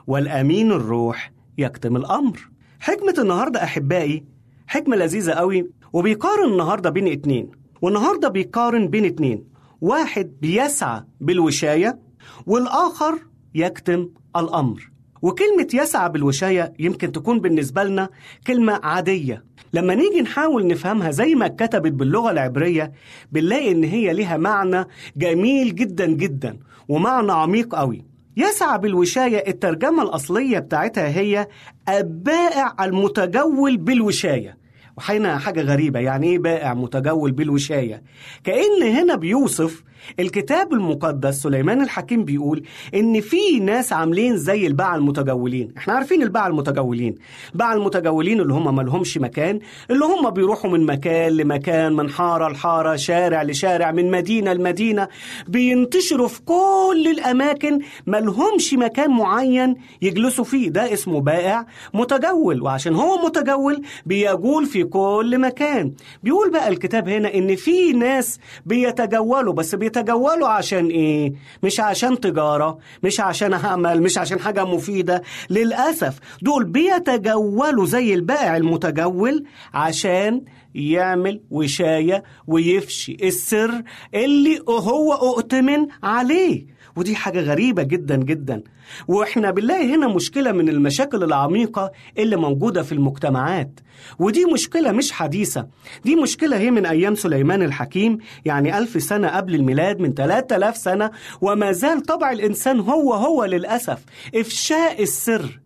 [0.07, 2.49] والأمين الروح يكتم الأمر.
[2.79, 4.23] حكمة النهاردة أحبائي
[4.67, 7.51] حكمة لذيذة قوي وبيقارن النهاردة بين اتنين.
[7.81, 9.43] والنهاردة بيقارن بين اتنين.
[9.81, 11.99] واحد بيسعى بالوشاية
[12.45, 14.89] والآخر يكتم الأمر.
[15.21, 18.09] وكلمة يسعى بالوشاية يمكن تكون بالنسبة لنا
[18.47, 19.43] كلمة عادية.
[19.73, 22.91] لما نيجي نحاول نفهمها زي ما اتكتبت باللغة العبرية
[23.31, 24.85] بنلاقي إن هي ليها معنى
[25.17, 28.05] جميل جدا جدا ومعنى عميق قوي.
[28.37, 31.47] يسعى بالوشاية الترجمة الأصلية بتاعتها هي
[31.89, 34.57] البائع المتجول بالوشاية.
[34.97, 38.03] وحين حاجة غريبة يعني إيه بائع متجول بالوشاية؟
[38.43, 39.83] كأن هنا بيوصف
[40.19, 42.63] الكتاب المقدس سليمان الحكيم بيقول
[42.95, 45.73] إن في ناس عاملين زي الباعة المتجولين.
[45.77, 47.15] إحنا عارفين الباعة المتجولين.
[47.53, 49.59] الباعة المتجولين اللي هم ملهمش مكان
[49.91, 55.07] اللي هم بيروحوا من مكان لمكان من حارة لحارة شارع لشارع من مدينة لمدينة
[55.47, 60.69] بينتشروا في كل الأماكن ملهمش مكان معين يجلسوا فيه.
[60.69, 62.61] ده اسمه بائع متجول.
[62.61, 65.93] وعشان هو متجول بيجول في كل مكان.
[66.23, 71.33] بيقول بقى الكتاب هنا إن في ناس بيتجولوا بس بيتجولوا عشان إيه؟
[71.63, 75.21] مش عشان تجارة مش عشان عمل مش عشان حاجة مفيدة.
[75.49, 80.41] للأسف دول بيتجولوا زي البائع المتجول عشان
[80.75, 83.83] يعمل وشاية ويفشي السر
[84.13, 86.78] اللي هو أؤتمن عليه.
[86.99, 88.63] ودي حاجة غريبة جدا جدا.
[89.07, 93.79] وإحنا بنلاقي هنا مشكلة من المشاكل العميقة اللي موجودة في المجتمعات.
[94.19, 95.67] ودي مشكلة مش حديثة.
[96.05, 101.11] دي مشكلة هي من أيام سليمان الحكيم يعني ألف سنة قبل الميلاد من 3000 سنة.
[101.41, 103.99] وما زال طبع الإنسان هو هو للأسف
[104.35, 105.59] إفشاء السر.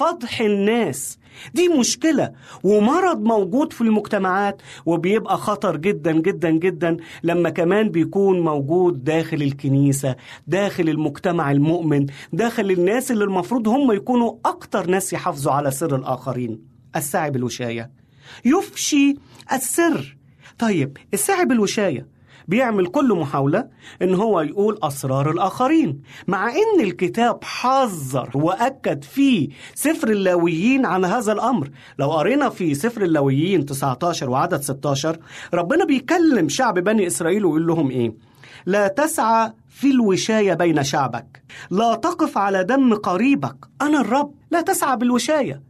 [0.00, 1.18] فضح الناس.
[1.54, 2.32] دي مشكلة
[2.64, 10.16] ومرض موجود في المجتمعات وبيبقى خطر جدا جدا جدا لما كمان بيكون موجود داخل الكنيسة
[10.46, 16.60] داخل المجتمع المؤمن داخل الناس اللي المفروض هم يكونوا أكتر ناس يحافظوا على سر الآخرين.
[16.96, 17.90] الساعي بالوشاية.
[18.44, 19.14] يفشي
[19.52, 20.16] السر.
[20.58, 22.15] طيب الساعي بالوشاية
[22.48, 23.68] بيعمل كل محاولة
[24.02, 31.32] إن هو يقول أسرار الآخرين مع إن الكتاب حذر وأكد في سفر اللاويين عن هذا
[31.32, 31.70] الأمر.
[31.98, 35.18] لو قرينا في سفر اللاويين 19 وعدد 16
[35.54, 38.14] ربنا بيكلم شعب بني إسرائيل ويقول لهم إيه؟
[38.66, 41.42] لا تسعى في الوشاية بين شعبك.
[41.70, 43.56] لا تقف على دم قريبك.
[43.82, 45.62] أنا الرب لا تسعى بالوشاية.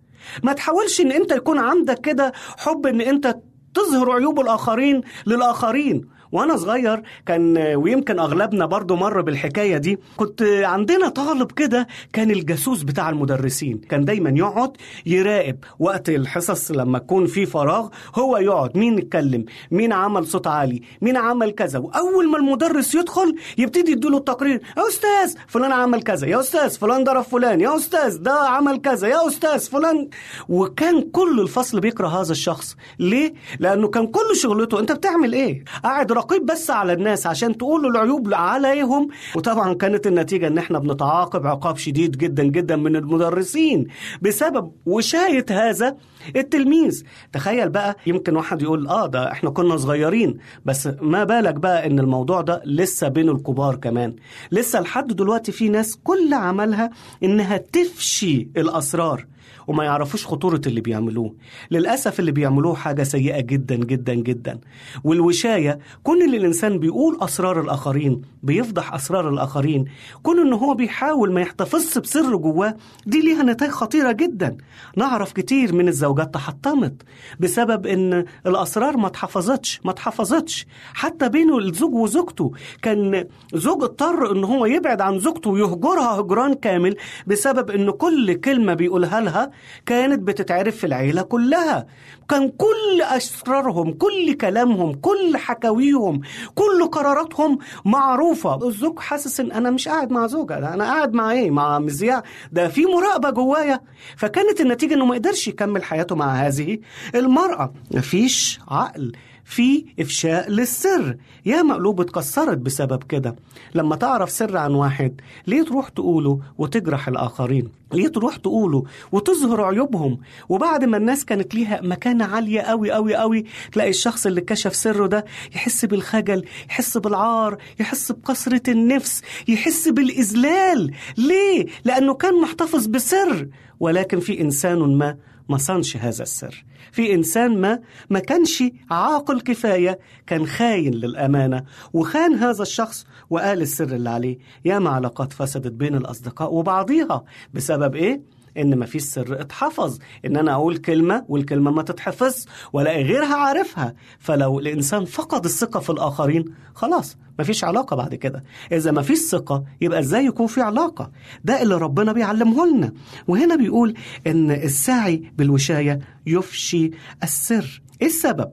[0.43, 3.37] ما تحاولش إن أنت يكون عندك كده حب إن أنت
[3.75, 6.16] تظهر عيوب الآخرين للآخرين.
[6.33, 12.83] وأنا صغير كان ويمكن اغلبنا برضو مر بالحكاية دي كنت عندنا طالب كده كان الجاسوس
[12.83, 13.79] بتاع المدرسين.
[13.79, 14.73] كان دايما يقعد
[15.07, 20.83] يراقب وقت الحصص لما يكون في فراغ هو يقعد مين يتكلم مين عمل صوت عالي
[21.03, 21.79] مين عمل كذا.
[21.79, 27.05] وأول ما المدرس يدخل يبتدي يديله التقرير يا أستاذ فلان عمل كذا يا أستاذ فلان
[27.05, 30.09] ضرب فلان يا أستاذ ده عمل كذا يا أستاذ فلان.
[30.49, 32.77] وكان كل الفصل بيكره هذا الشخص.
[32.99, 37.87] ليه؟ لأنه كان كل شغلته أنت بتعمل إيه؟ قاعد رقيب بس على الناس عشان تقول
[37.87, 39.09] العيوب عليهم.
[39.37, 43.87] وطبعا كانت النتيجة إن إحنا بنتعاقب عقاب شديد جدا جدا من المدرسين
[44.23, 45.97] بسبب وشاية هذا
[46.37, 47.03] التلميذ.
[47.33, 50.39] تخيل بقى يمكن واحد يقول آه ده إحنا كنا صغيرين.
[50.65, 54.17] بس ما بالك بقى إن الموضوع ده لسه بين الكبار كمان.
[54.53, 56.91] لسه لحد دلوقتي في ناس كل عملها
[57.23, 59.27] إنها تفشي الأسرار.
[59.67, 61.35] وما يعرفوش خطورة اللي بيعملوه.
[61.71, 64.59] للأسف اللي بيعملوه حاجة سيئة جدا جدا جدا.
[65.05, 69.85] والوشاية كون اللي الإنسان بيقول أسرار الآخرين بيفضح أسرار الآخرين
[70.23, 74.57] كون إن هو بيحاول ما يحتفظش بسر جواه دي ليها نتائج خطيرة جدا.
[74.97, 77.03] نعرف كتير من الزوجات تحطمت
[77.41, 80.67] بسبب إن الأسرار ما اتحفظتش ما اتحفظتش.
[80.95, 82.53] حتى بينه الزوج وزوجته
[82.83, 86.97] كان زوج اضطر إن هو يبعد عن زوجته ويهجرها هجران كامل
[87.27, 89.51] بسبب إن كل كلمة بيقولها لها
[89.87, 91.87] كانت بتتعرف في العيلة كلها.
[92.29, 96.21] كان كل أسرارهم كل كلامهم كل حكاويهم
[96.55, 98.69] كل قراراتهم معروفة.
[98.69, 100.75] الزوج حاسس إن أنا مش قاعد مع زوجة.
[100.75, 102.23] أنا قاعد مع إيه؟ مع مذياع.
[102.53, 103.81] ده في مراقبة جوايا.
[104.17, 106.79] فكانت النتيجة إنه ما يقدرش يكمل حياته مع هذه
[107.15, 107.73] المرأة.
[107.95, 109.13] مفيش عقل.
[109.49, 111.17] في إفشاء للسر.
[111.47, 113.37] يا مقلوب اتكسرت بسبب كده.
[113.75, 120.19] لما تعرف سر عن واحد ليه تروح تقوله وتجرح الآخرين؟ ليه تروح تقوله وتظهر عيوبهم؟
[120.49, 125.07] وبعد ما الناس كانت ليها مكانة عالية قوي قوي قوي تلاقي الشخص اللي كشف سره
[125.07, 125.25] ده
[125.55, 130.93] يحس بالخجل يحس بالعار يحس بكسرة النفس يحس بالإذلال.
[131.17, 133.49] ليه؟ لأنه كان محتفظ بسر.
[133.81, 135.17] ولكن في إنسان ما
[135.49, 136.65] ما صانش هذا السر.
[136.93, 137.81] في إنسان ما
[138.11, 141.65] ما كانش عاقل كفاية كان خاين للأمانة.
[141.93, 147.25] وخان هذا الشخص وقال السر اللي عليه ياما علاقات فسدت بين الأصدقاء وبعضيها.
[147.55, 149.99] بسبب إيه؟ إن مفيش سر اتحفظ.
[150.25, 153.95] إن أنا أقول كلمة والكلمة ما تتحفظ ولا غيرها عارفها.
[154.19, 156.45] فلو الإنسان فقد الثقة في الآخرين
[156.75, 158.45] خلاص مفيش علاقة بعد كده.
[158.73, 161.11] إذا مفيش ثقة يبقى إزاي يكون في علاقة؟
[161.45, 162.93] ده اللي ربنا بيعلمه لنا.
[163.29, 163.95] وهنا بيقول
[164.27, 166.91] إن الساعي بالوشاية يفشي
[167.23, 167.83] السر.
[168.03, 168.51] إيه السبب؟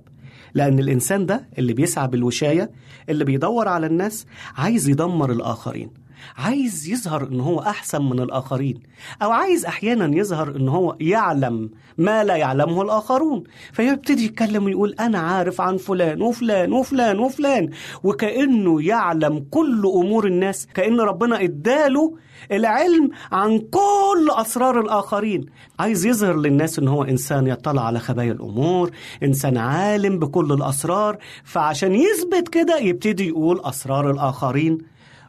[0.54, 2.72] لأن الإنسان ده اللي بيسعى بالوشاية
[3.10, 4.26] اللي بيدور على الناس
[4.58, 6.03] عايز يدمر الآخرين.
[6.38, 8.80] عايز يظهر إن هو أحسن من الآخرين
[9.22, 13.44] أو عايز أحيانا يظهر إن هو يعلم ما لا يعلمه الآخرون.
[13.74, 17.70] فيبتدي يتكلم ويقول أنا عارف عن فلان وفلان وفلان وفلان
[18.04, 22.18] وكأنه يعلم كل أمور الناس كأن ربنا إداله
[22.52, 25.46] العلم عن كل أسرار الآخرين.
[25.80, 28.92] عايز يظهر للناس إن هو إنسان يطلع على خبايا الأمور
[29.24, 31.18] إنسان عالم بكل الأسرار.
[31.44, 34.78] فعشان يثبت كده يبتدي يقول أسرار الآخرين.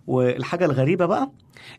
[0.07, 1.31] والحاجة الغريبة بقى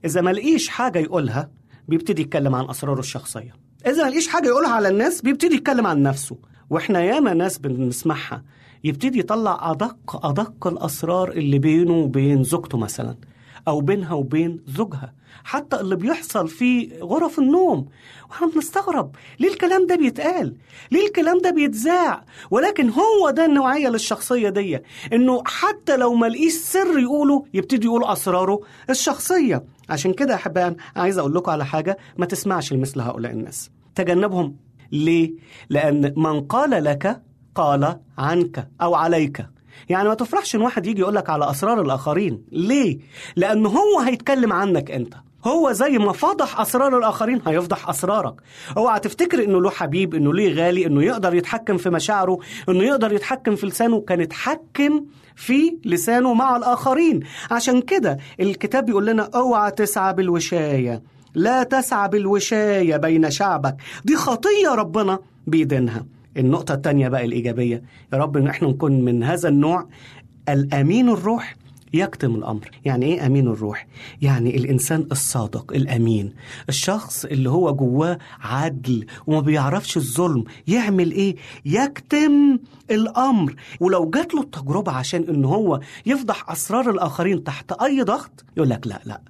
[0.06, 1.50] إذا ما لقيش حاجة يقولها
[1.88, 3.54] بيبتدي يتكلم عن أسراره الشخصية.
[3.88, 6.38] إذا ما لقيش حاجة يقولها على الناس بيبتدي يتكلم عن نفسه.
[6.70, 8.44] وإحنا ياما ناس بنسمعها
[8.84, 13.16] يبتدي يطلع أدق أدق الأسرار اللي بينه وبين زوجته مثلا
[13.68, 15.14] أو بينها وبين زوجها.
[15.44, 17.88] حتى اللي بيحصل في غرف النوم.
[18.30, 20.56] وإحنا بنستغرب ليه الكلام ده بيتقال؟
[20.92, 24.80] ليه الكلام ده بيتذاع؟ ولكن هو ده النوعية للشخصية دي
[25.14, 28.60] إنه حتى لو ما لقيش سر يقوله يبتدي يقول أسراره
[28.90, 29.64] الشخصية.
[29.90, 33.70] عشان كده يا احبائي عايز أقول لكم على حاجة ما تسمعش لمثل هؤلاء الناس.
[33.96, 34.56] تجنبهم.
[34.92, 35.34] ليه؟
[35.70, 37.22] لأن من قال لك
[37.56, 39.46] قال عنك أو عليك.
[39.90, 42.42] يعني ما تفرحش إن واحد يجي يقول لك على أسرار الآخرين.
[42.52, 43.00] ليه؟
[43.36, 45.14] لأن هو هيتكلم عنك أنت.
[45.48, 48.34] هو زي ما فضح أسرار الآخرين هيفضح أسرارك.
[48.78, 52.40] اوعى تفتكر إنه له حبيب إنه ليه غالي إنه يقدر يتحكم في مشاعره
[52.70, 57.20] إنه يقدر يتحكم في لسانه كان اتحكم في لسانه مع الآخرين.
[57.52, 61.02] عشان كده الكتاب بيقول لنا اوعى تسعى بالوشاية.
[61.36, 63.76] لا تسعى بالوشاية بين شعبك.
[64.06, 66.06] دي خطية ربنا بيدينها.
[66.38, 67.84] النقطة التانية بقى الإيجابية.
[68.14, 69.88] يا رب إن إحنا نكون من هذا النوع
[70.50, 71.56] الأمين الروح
[71.96, 72.70] يكتم الأمر.
[72.86, 73.88] يعني إيه أمين الروح؟
[74.22, 76.34] يعني الإنسان الصادق الأمين.
[76.70, 81.36] الشخص اللي هو جواه عدل وما بيعرفش الظلم يعمل إيه؟
[81.66, 82.60] يكتم
[82.92, 83.56] الأمر.
[83.80, 88.88] ولو جات له التجربة عشان إن هو يفضح أسرار الآخرين تحت أي ضغط يقول لك
[88.88, 89.22] لا لا.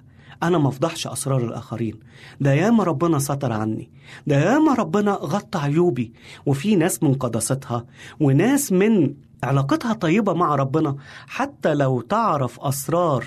[0.42, 1.94] أنا ما أفضحش أسرار الآخرين.
[2.40, 3.90] ده ياما ربنا ستر عني.
[4.26, 6.12] ده ياما ربنا غطى عيوبي.
[6.46, 7.86] وفي ناس من قداستها
[8.20, 9.14] وناس من
[9.46, 13.24] علاقتها طيبة مع ربنا حتى لو تعرف أسرار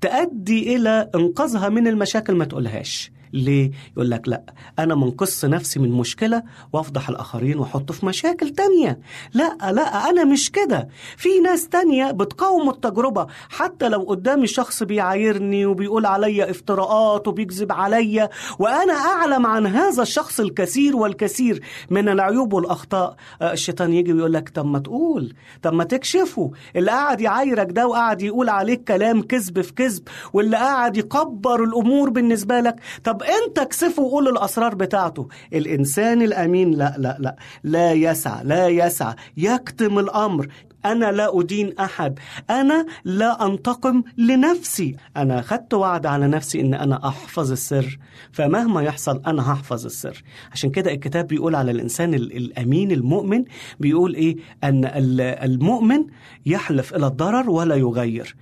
[0.00, 3.12] تؤدي إلى إنقاذها من المشاكل ما تقولهاش.
[3.32, 4.42] ليه؟ يقول لك لا
[4.78, 8.98] أنا منقص نفسي من مشكلة وأفضح الآخرين وأحطه في مشاكل تانية.
[9.34, 10.88] لا لا أنا مش كده.
[11.16, 18.28] في ناس تانية بتقاوم التجربة حتى لو قدامي شخص بيعايرني وبيقول عليا افتراءات وبيكذب عليا
[18.58, 23.16] وأنا أعلم عن هذا الشخص الكثير والكثير من العيوب والأخطاء.
[23.42, 26.50] آه، الشيطان يجي ويقول لك طب ما تقول طب ما تكشفه.
[26.76, 30.02] اللي قاعد يعايرك ده وقاعد يقول عليك كلام كذب في كذب
[30.32, 35.28] واللي قاعد يكبر الأمور بالنسبة لك طب انت اكسفه وقول الأسرار بتاعته.
[35.52, 37.36] الإنسان الأمين لا لا لا.
[37.62, 40.46] لا يسعى لا يسعى يكتم الأمر.
[40.86, 42.18] أنا لا أدين أحد.
[42.50, 44.96] أنا لا أنتقم لنفسي.
[45.16, 47.98] أنا أخدت وعد على نفسي أن أنا أحفظ السر.
[48.32, 50.22] فمهما يحصل أنا هحفظ السر.
[50.52, 53.44] عشان كده الكتاب بيقول على الإنسان ال- الأمين المؤمن
[53.80, 56.04] بيقول إيه؟ أن ال- المؤمن
[56.46, 58.36] يحلف إلى الضرر ولا يغير.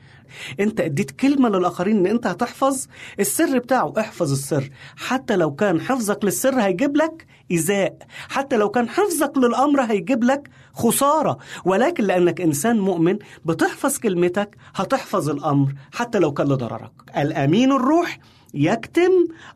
[0.60, 2.86] أنت اديت كلمة للآخرين إن أنت هتحفظ
[3.20, 3.92] السر بتاعه.
[3.98, 4.70] احفظ السر.
[4.96, 7.96] حتى لو كان حفظك للسر هيجيب لك إيذاء.
[8.28, 11.38] حتى لو كان حفظك للأمر هيجيب لك خسارة.
[11.64, 16.92] ولكن لأنك إنسان مؤمن بتحفظ كلمتك هتحفظ الأمر حتى لو كان لضررك.
[17.16, 18.18] الأمين الروح
[18.54, 19.10] يكتم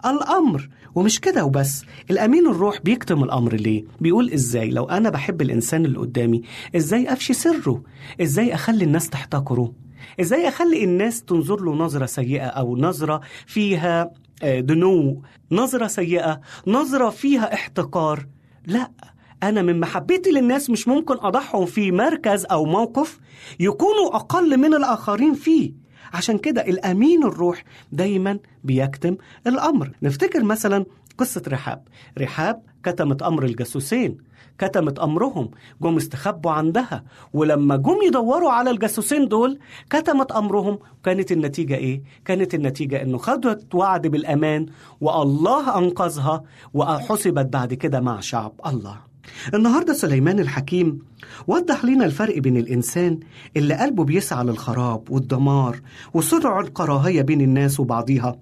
[0.06, 0.68] الأمر.
[0.94, 1.84] ومش كده وبس.
[2.10, 6.42] الأمين الروح بيكتم الأمر ليه؟ بيقول إزاي؟ لو أنا بحب الإنسان اللي قدامي
[6.76, 7.82] إزاي أفشي سره؟
[8.22, 9.72] إزاي أخلي الناس تحتقره؟
[10.20, 14.10] إزاي أخلي الناس تنظر له نظرة سيئة أو نظرة فيها
[14.42, 18.26] آه، دنو؟ نظرة سيئة نظرة فيها احتقار؟
[18.66, 18.90] لا.
[19.48, 23.18] أنا من محبتي للناس مش ممكن اضعهم في مركز أو موقف
[23.60, 25.72] يكونوا أقل من الآخرين فيه.
[26.12, 29.16] عشان كده الأمين الروح دايما بيكتم
[29.46, 29.90] الأمر.
[30.02, 30.84] نفتكر مثلا
[31.18, 31.88] قصة رحاب.
[32.18, 34.18] رحاب كتمت أمر الجاسوسين.
[34.58, 35.50] كتمت أمرهم.
[35.82, 37.04] جم استخبوا عندها.
[37.32, 39.58] ولما جم يدوروا على الجاسوسين دول
[39.90, 40.78] كتمت أمرهم.
[41.04, 44.66] كانت النتيجة إيه؟ كانت النتيجة إنه خدت وعد بالأمان
[45.00, 46.42] والله أنقذها
[46.74, 49.13] وحسبت بعد كده مع شعب الله.
[49.54, 50.98] النهارده سليمان الحكيم
[51.46, 53.20] وضح لنا الفرق بين الإنسان
[53.56, 55.80] اللي قلبه بيسعى للخراب والدمار
[56.14, 58.36] وسرع الكراهية بين الناس وبعضيها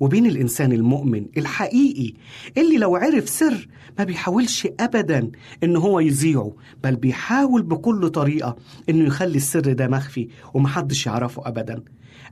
[0.00, 2.12] وبين الإنسان المؤمن الحقيقي
[2.56, 3.68] اللي لو عرف سر
[3.98, 5.30] ما بيحاولش ابدا
[5.64, 6.52] إن هو يذيعه
[6.84, 8.56] بل بيحاول بكل طريقة
[8.88, 11.82] إنه يخلي السر ده مخفي ومحدش يعرفه ابدا.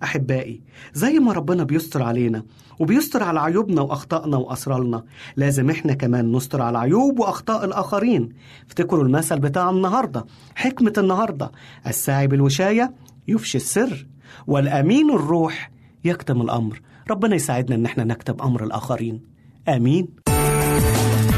[0.02, 0.60] أحبائي
[0.94, 2.42] زي ما ربنا بيستر علينا
[2.78, 5.04] وبيستر على عيوبنا وأخطائنا وأسرارنا
[5.36, 8.28] لازم إحنا كمان نستر على عيوب وأخطاء الآخرين.
[8.68, 11.52] افتكروا المثل بتاع النهارده حكمة النهارده
[11.86, 12.94] الساعي بالوشاية
[13.28, 14.06] يفشي السر
[14.46, 15.70] والأمين الروح
[16.04, 16.80] يكتم الأمر.
[17.10, 19.20] ربنا يساعدنا إن إحنا نكتب أمر الآخرين.
[19.68, 20.08] آمين.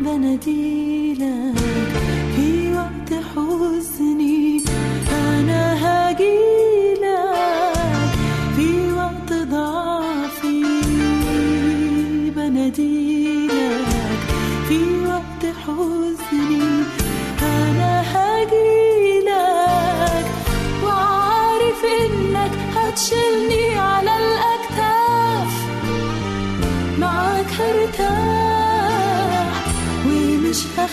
[0.00, 1.56] بناديلك
[2.36, 2.69] هي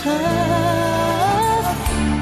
[0.05, 1.65] أخاف.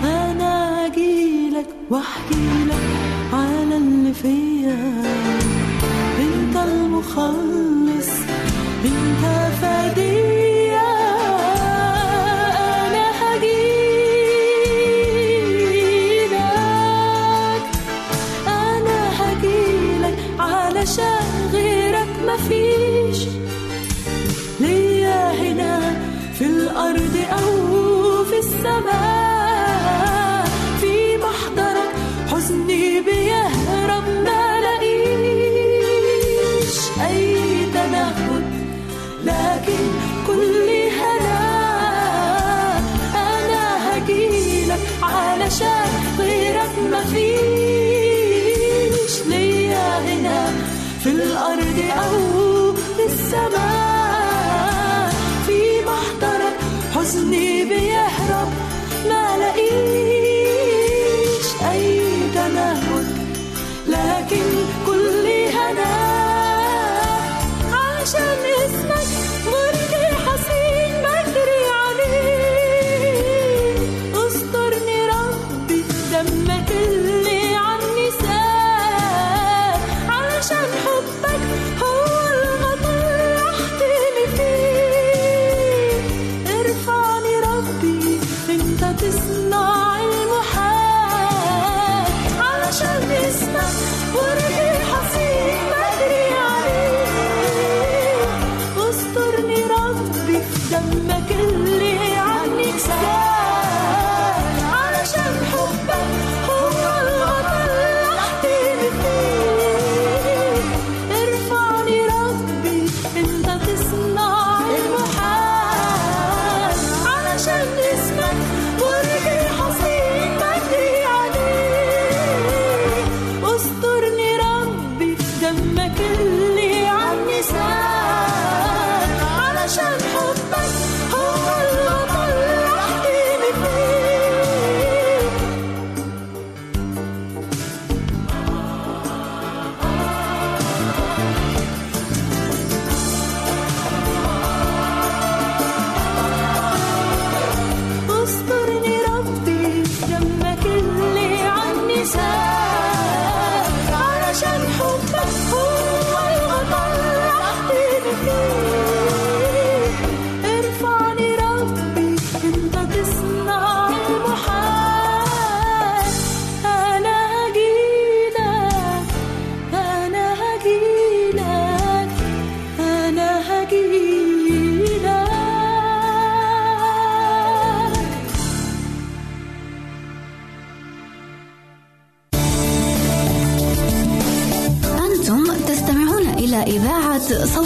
[0.03, 2.85] أنا أجيلك وأحكيلك
[3.33, 5.03] على اللي فيا.
[6.19, 7.74] أنت المخلص.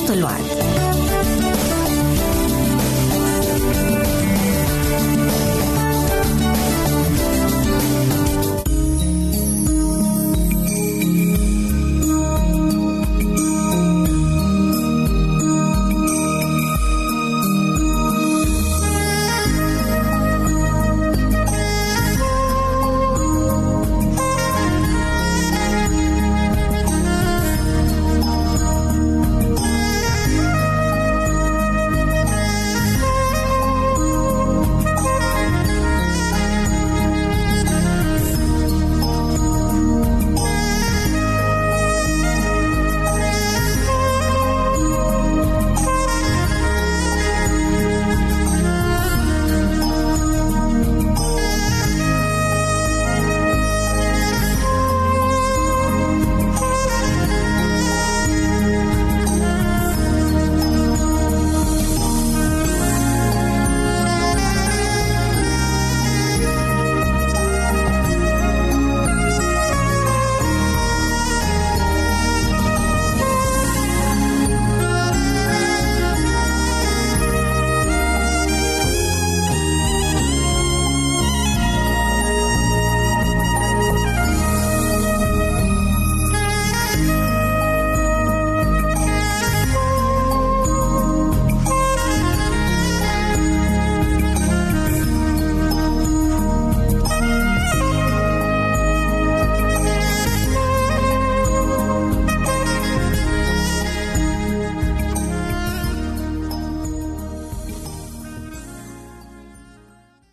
[0.10, 1.19] Toluán.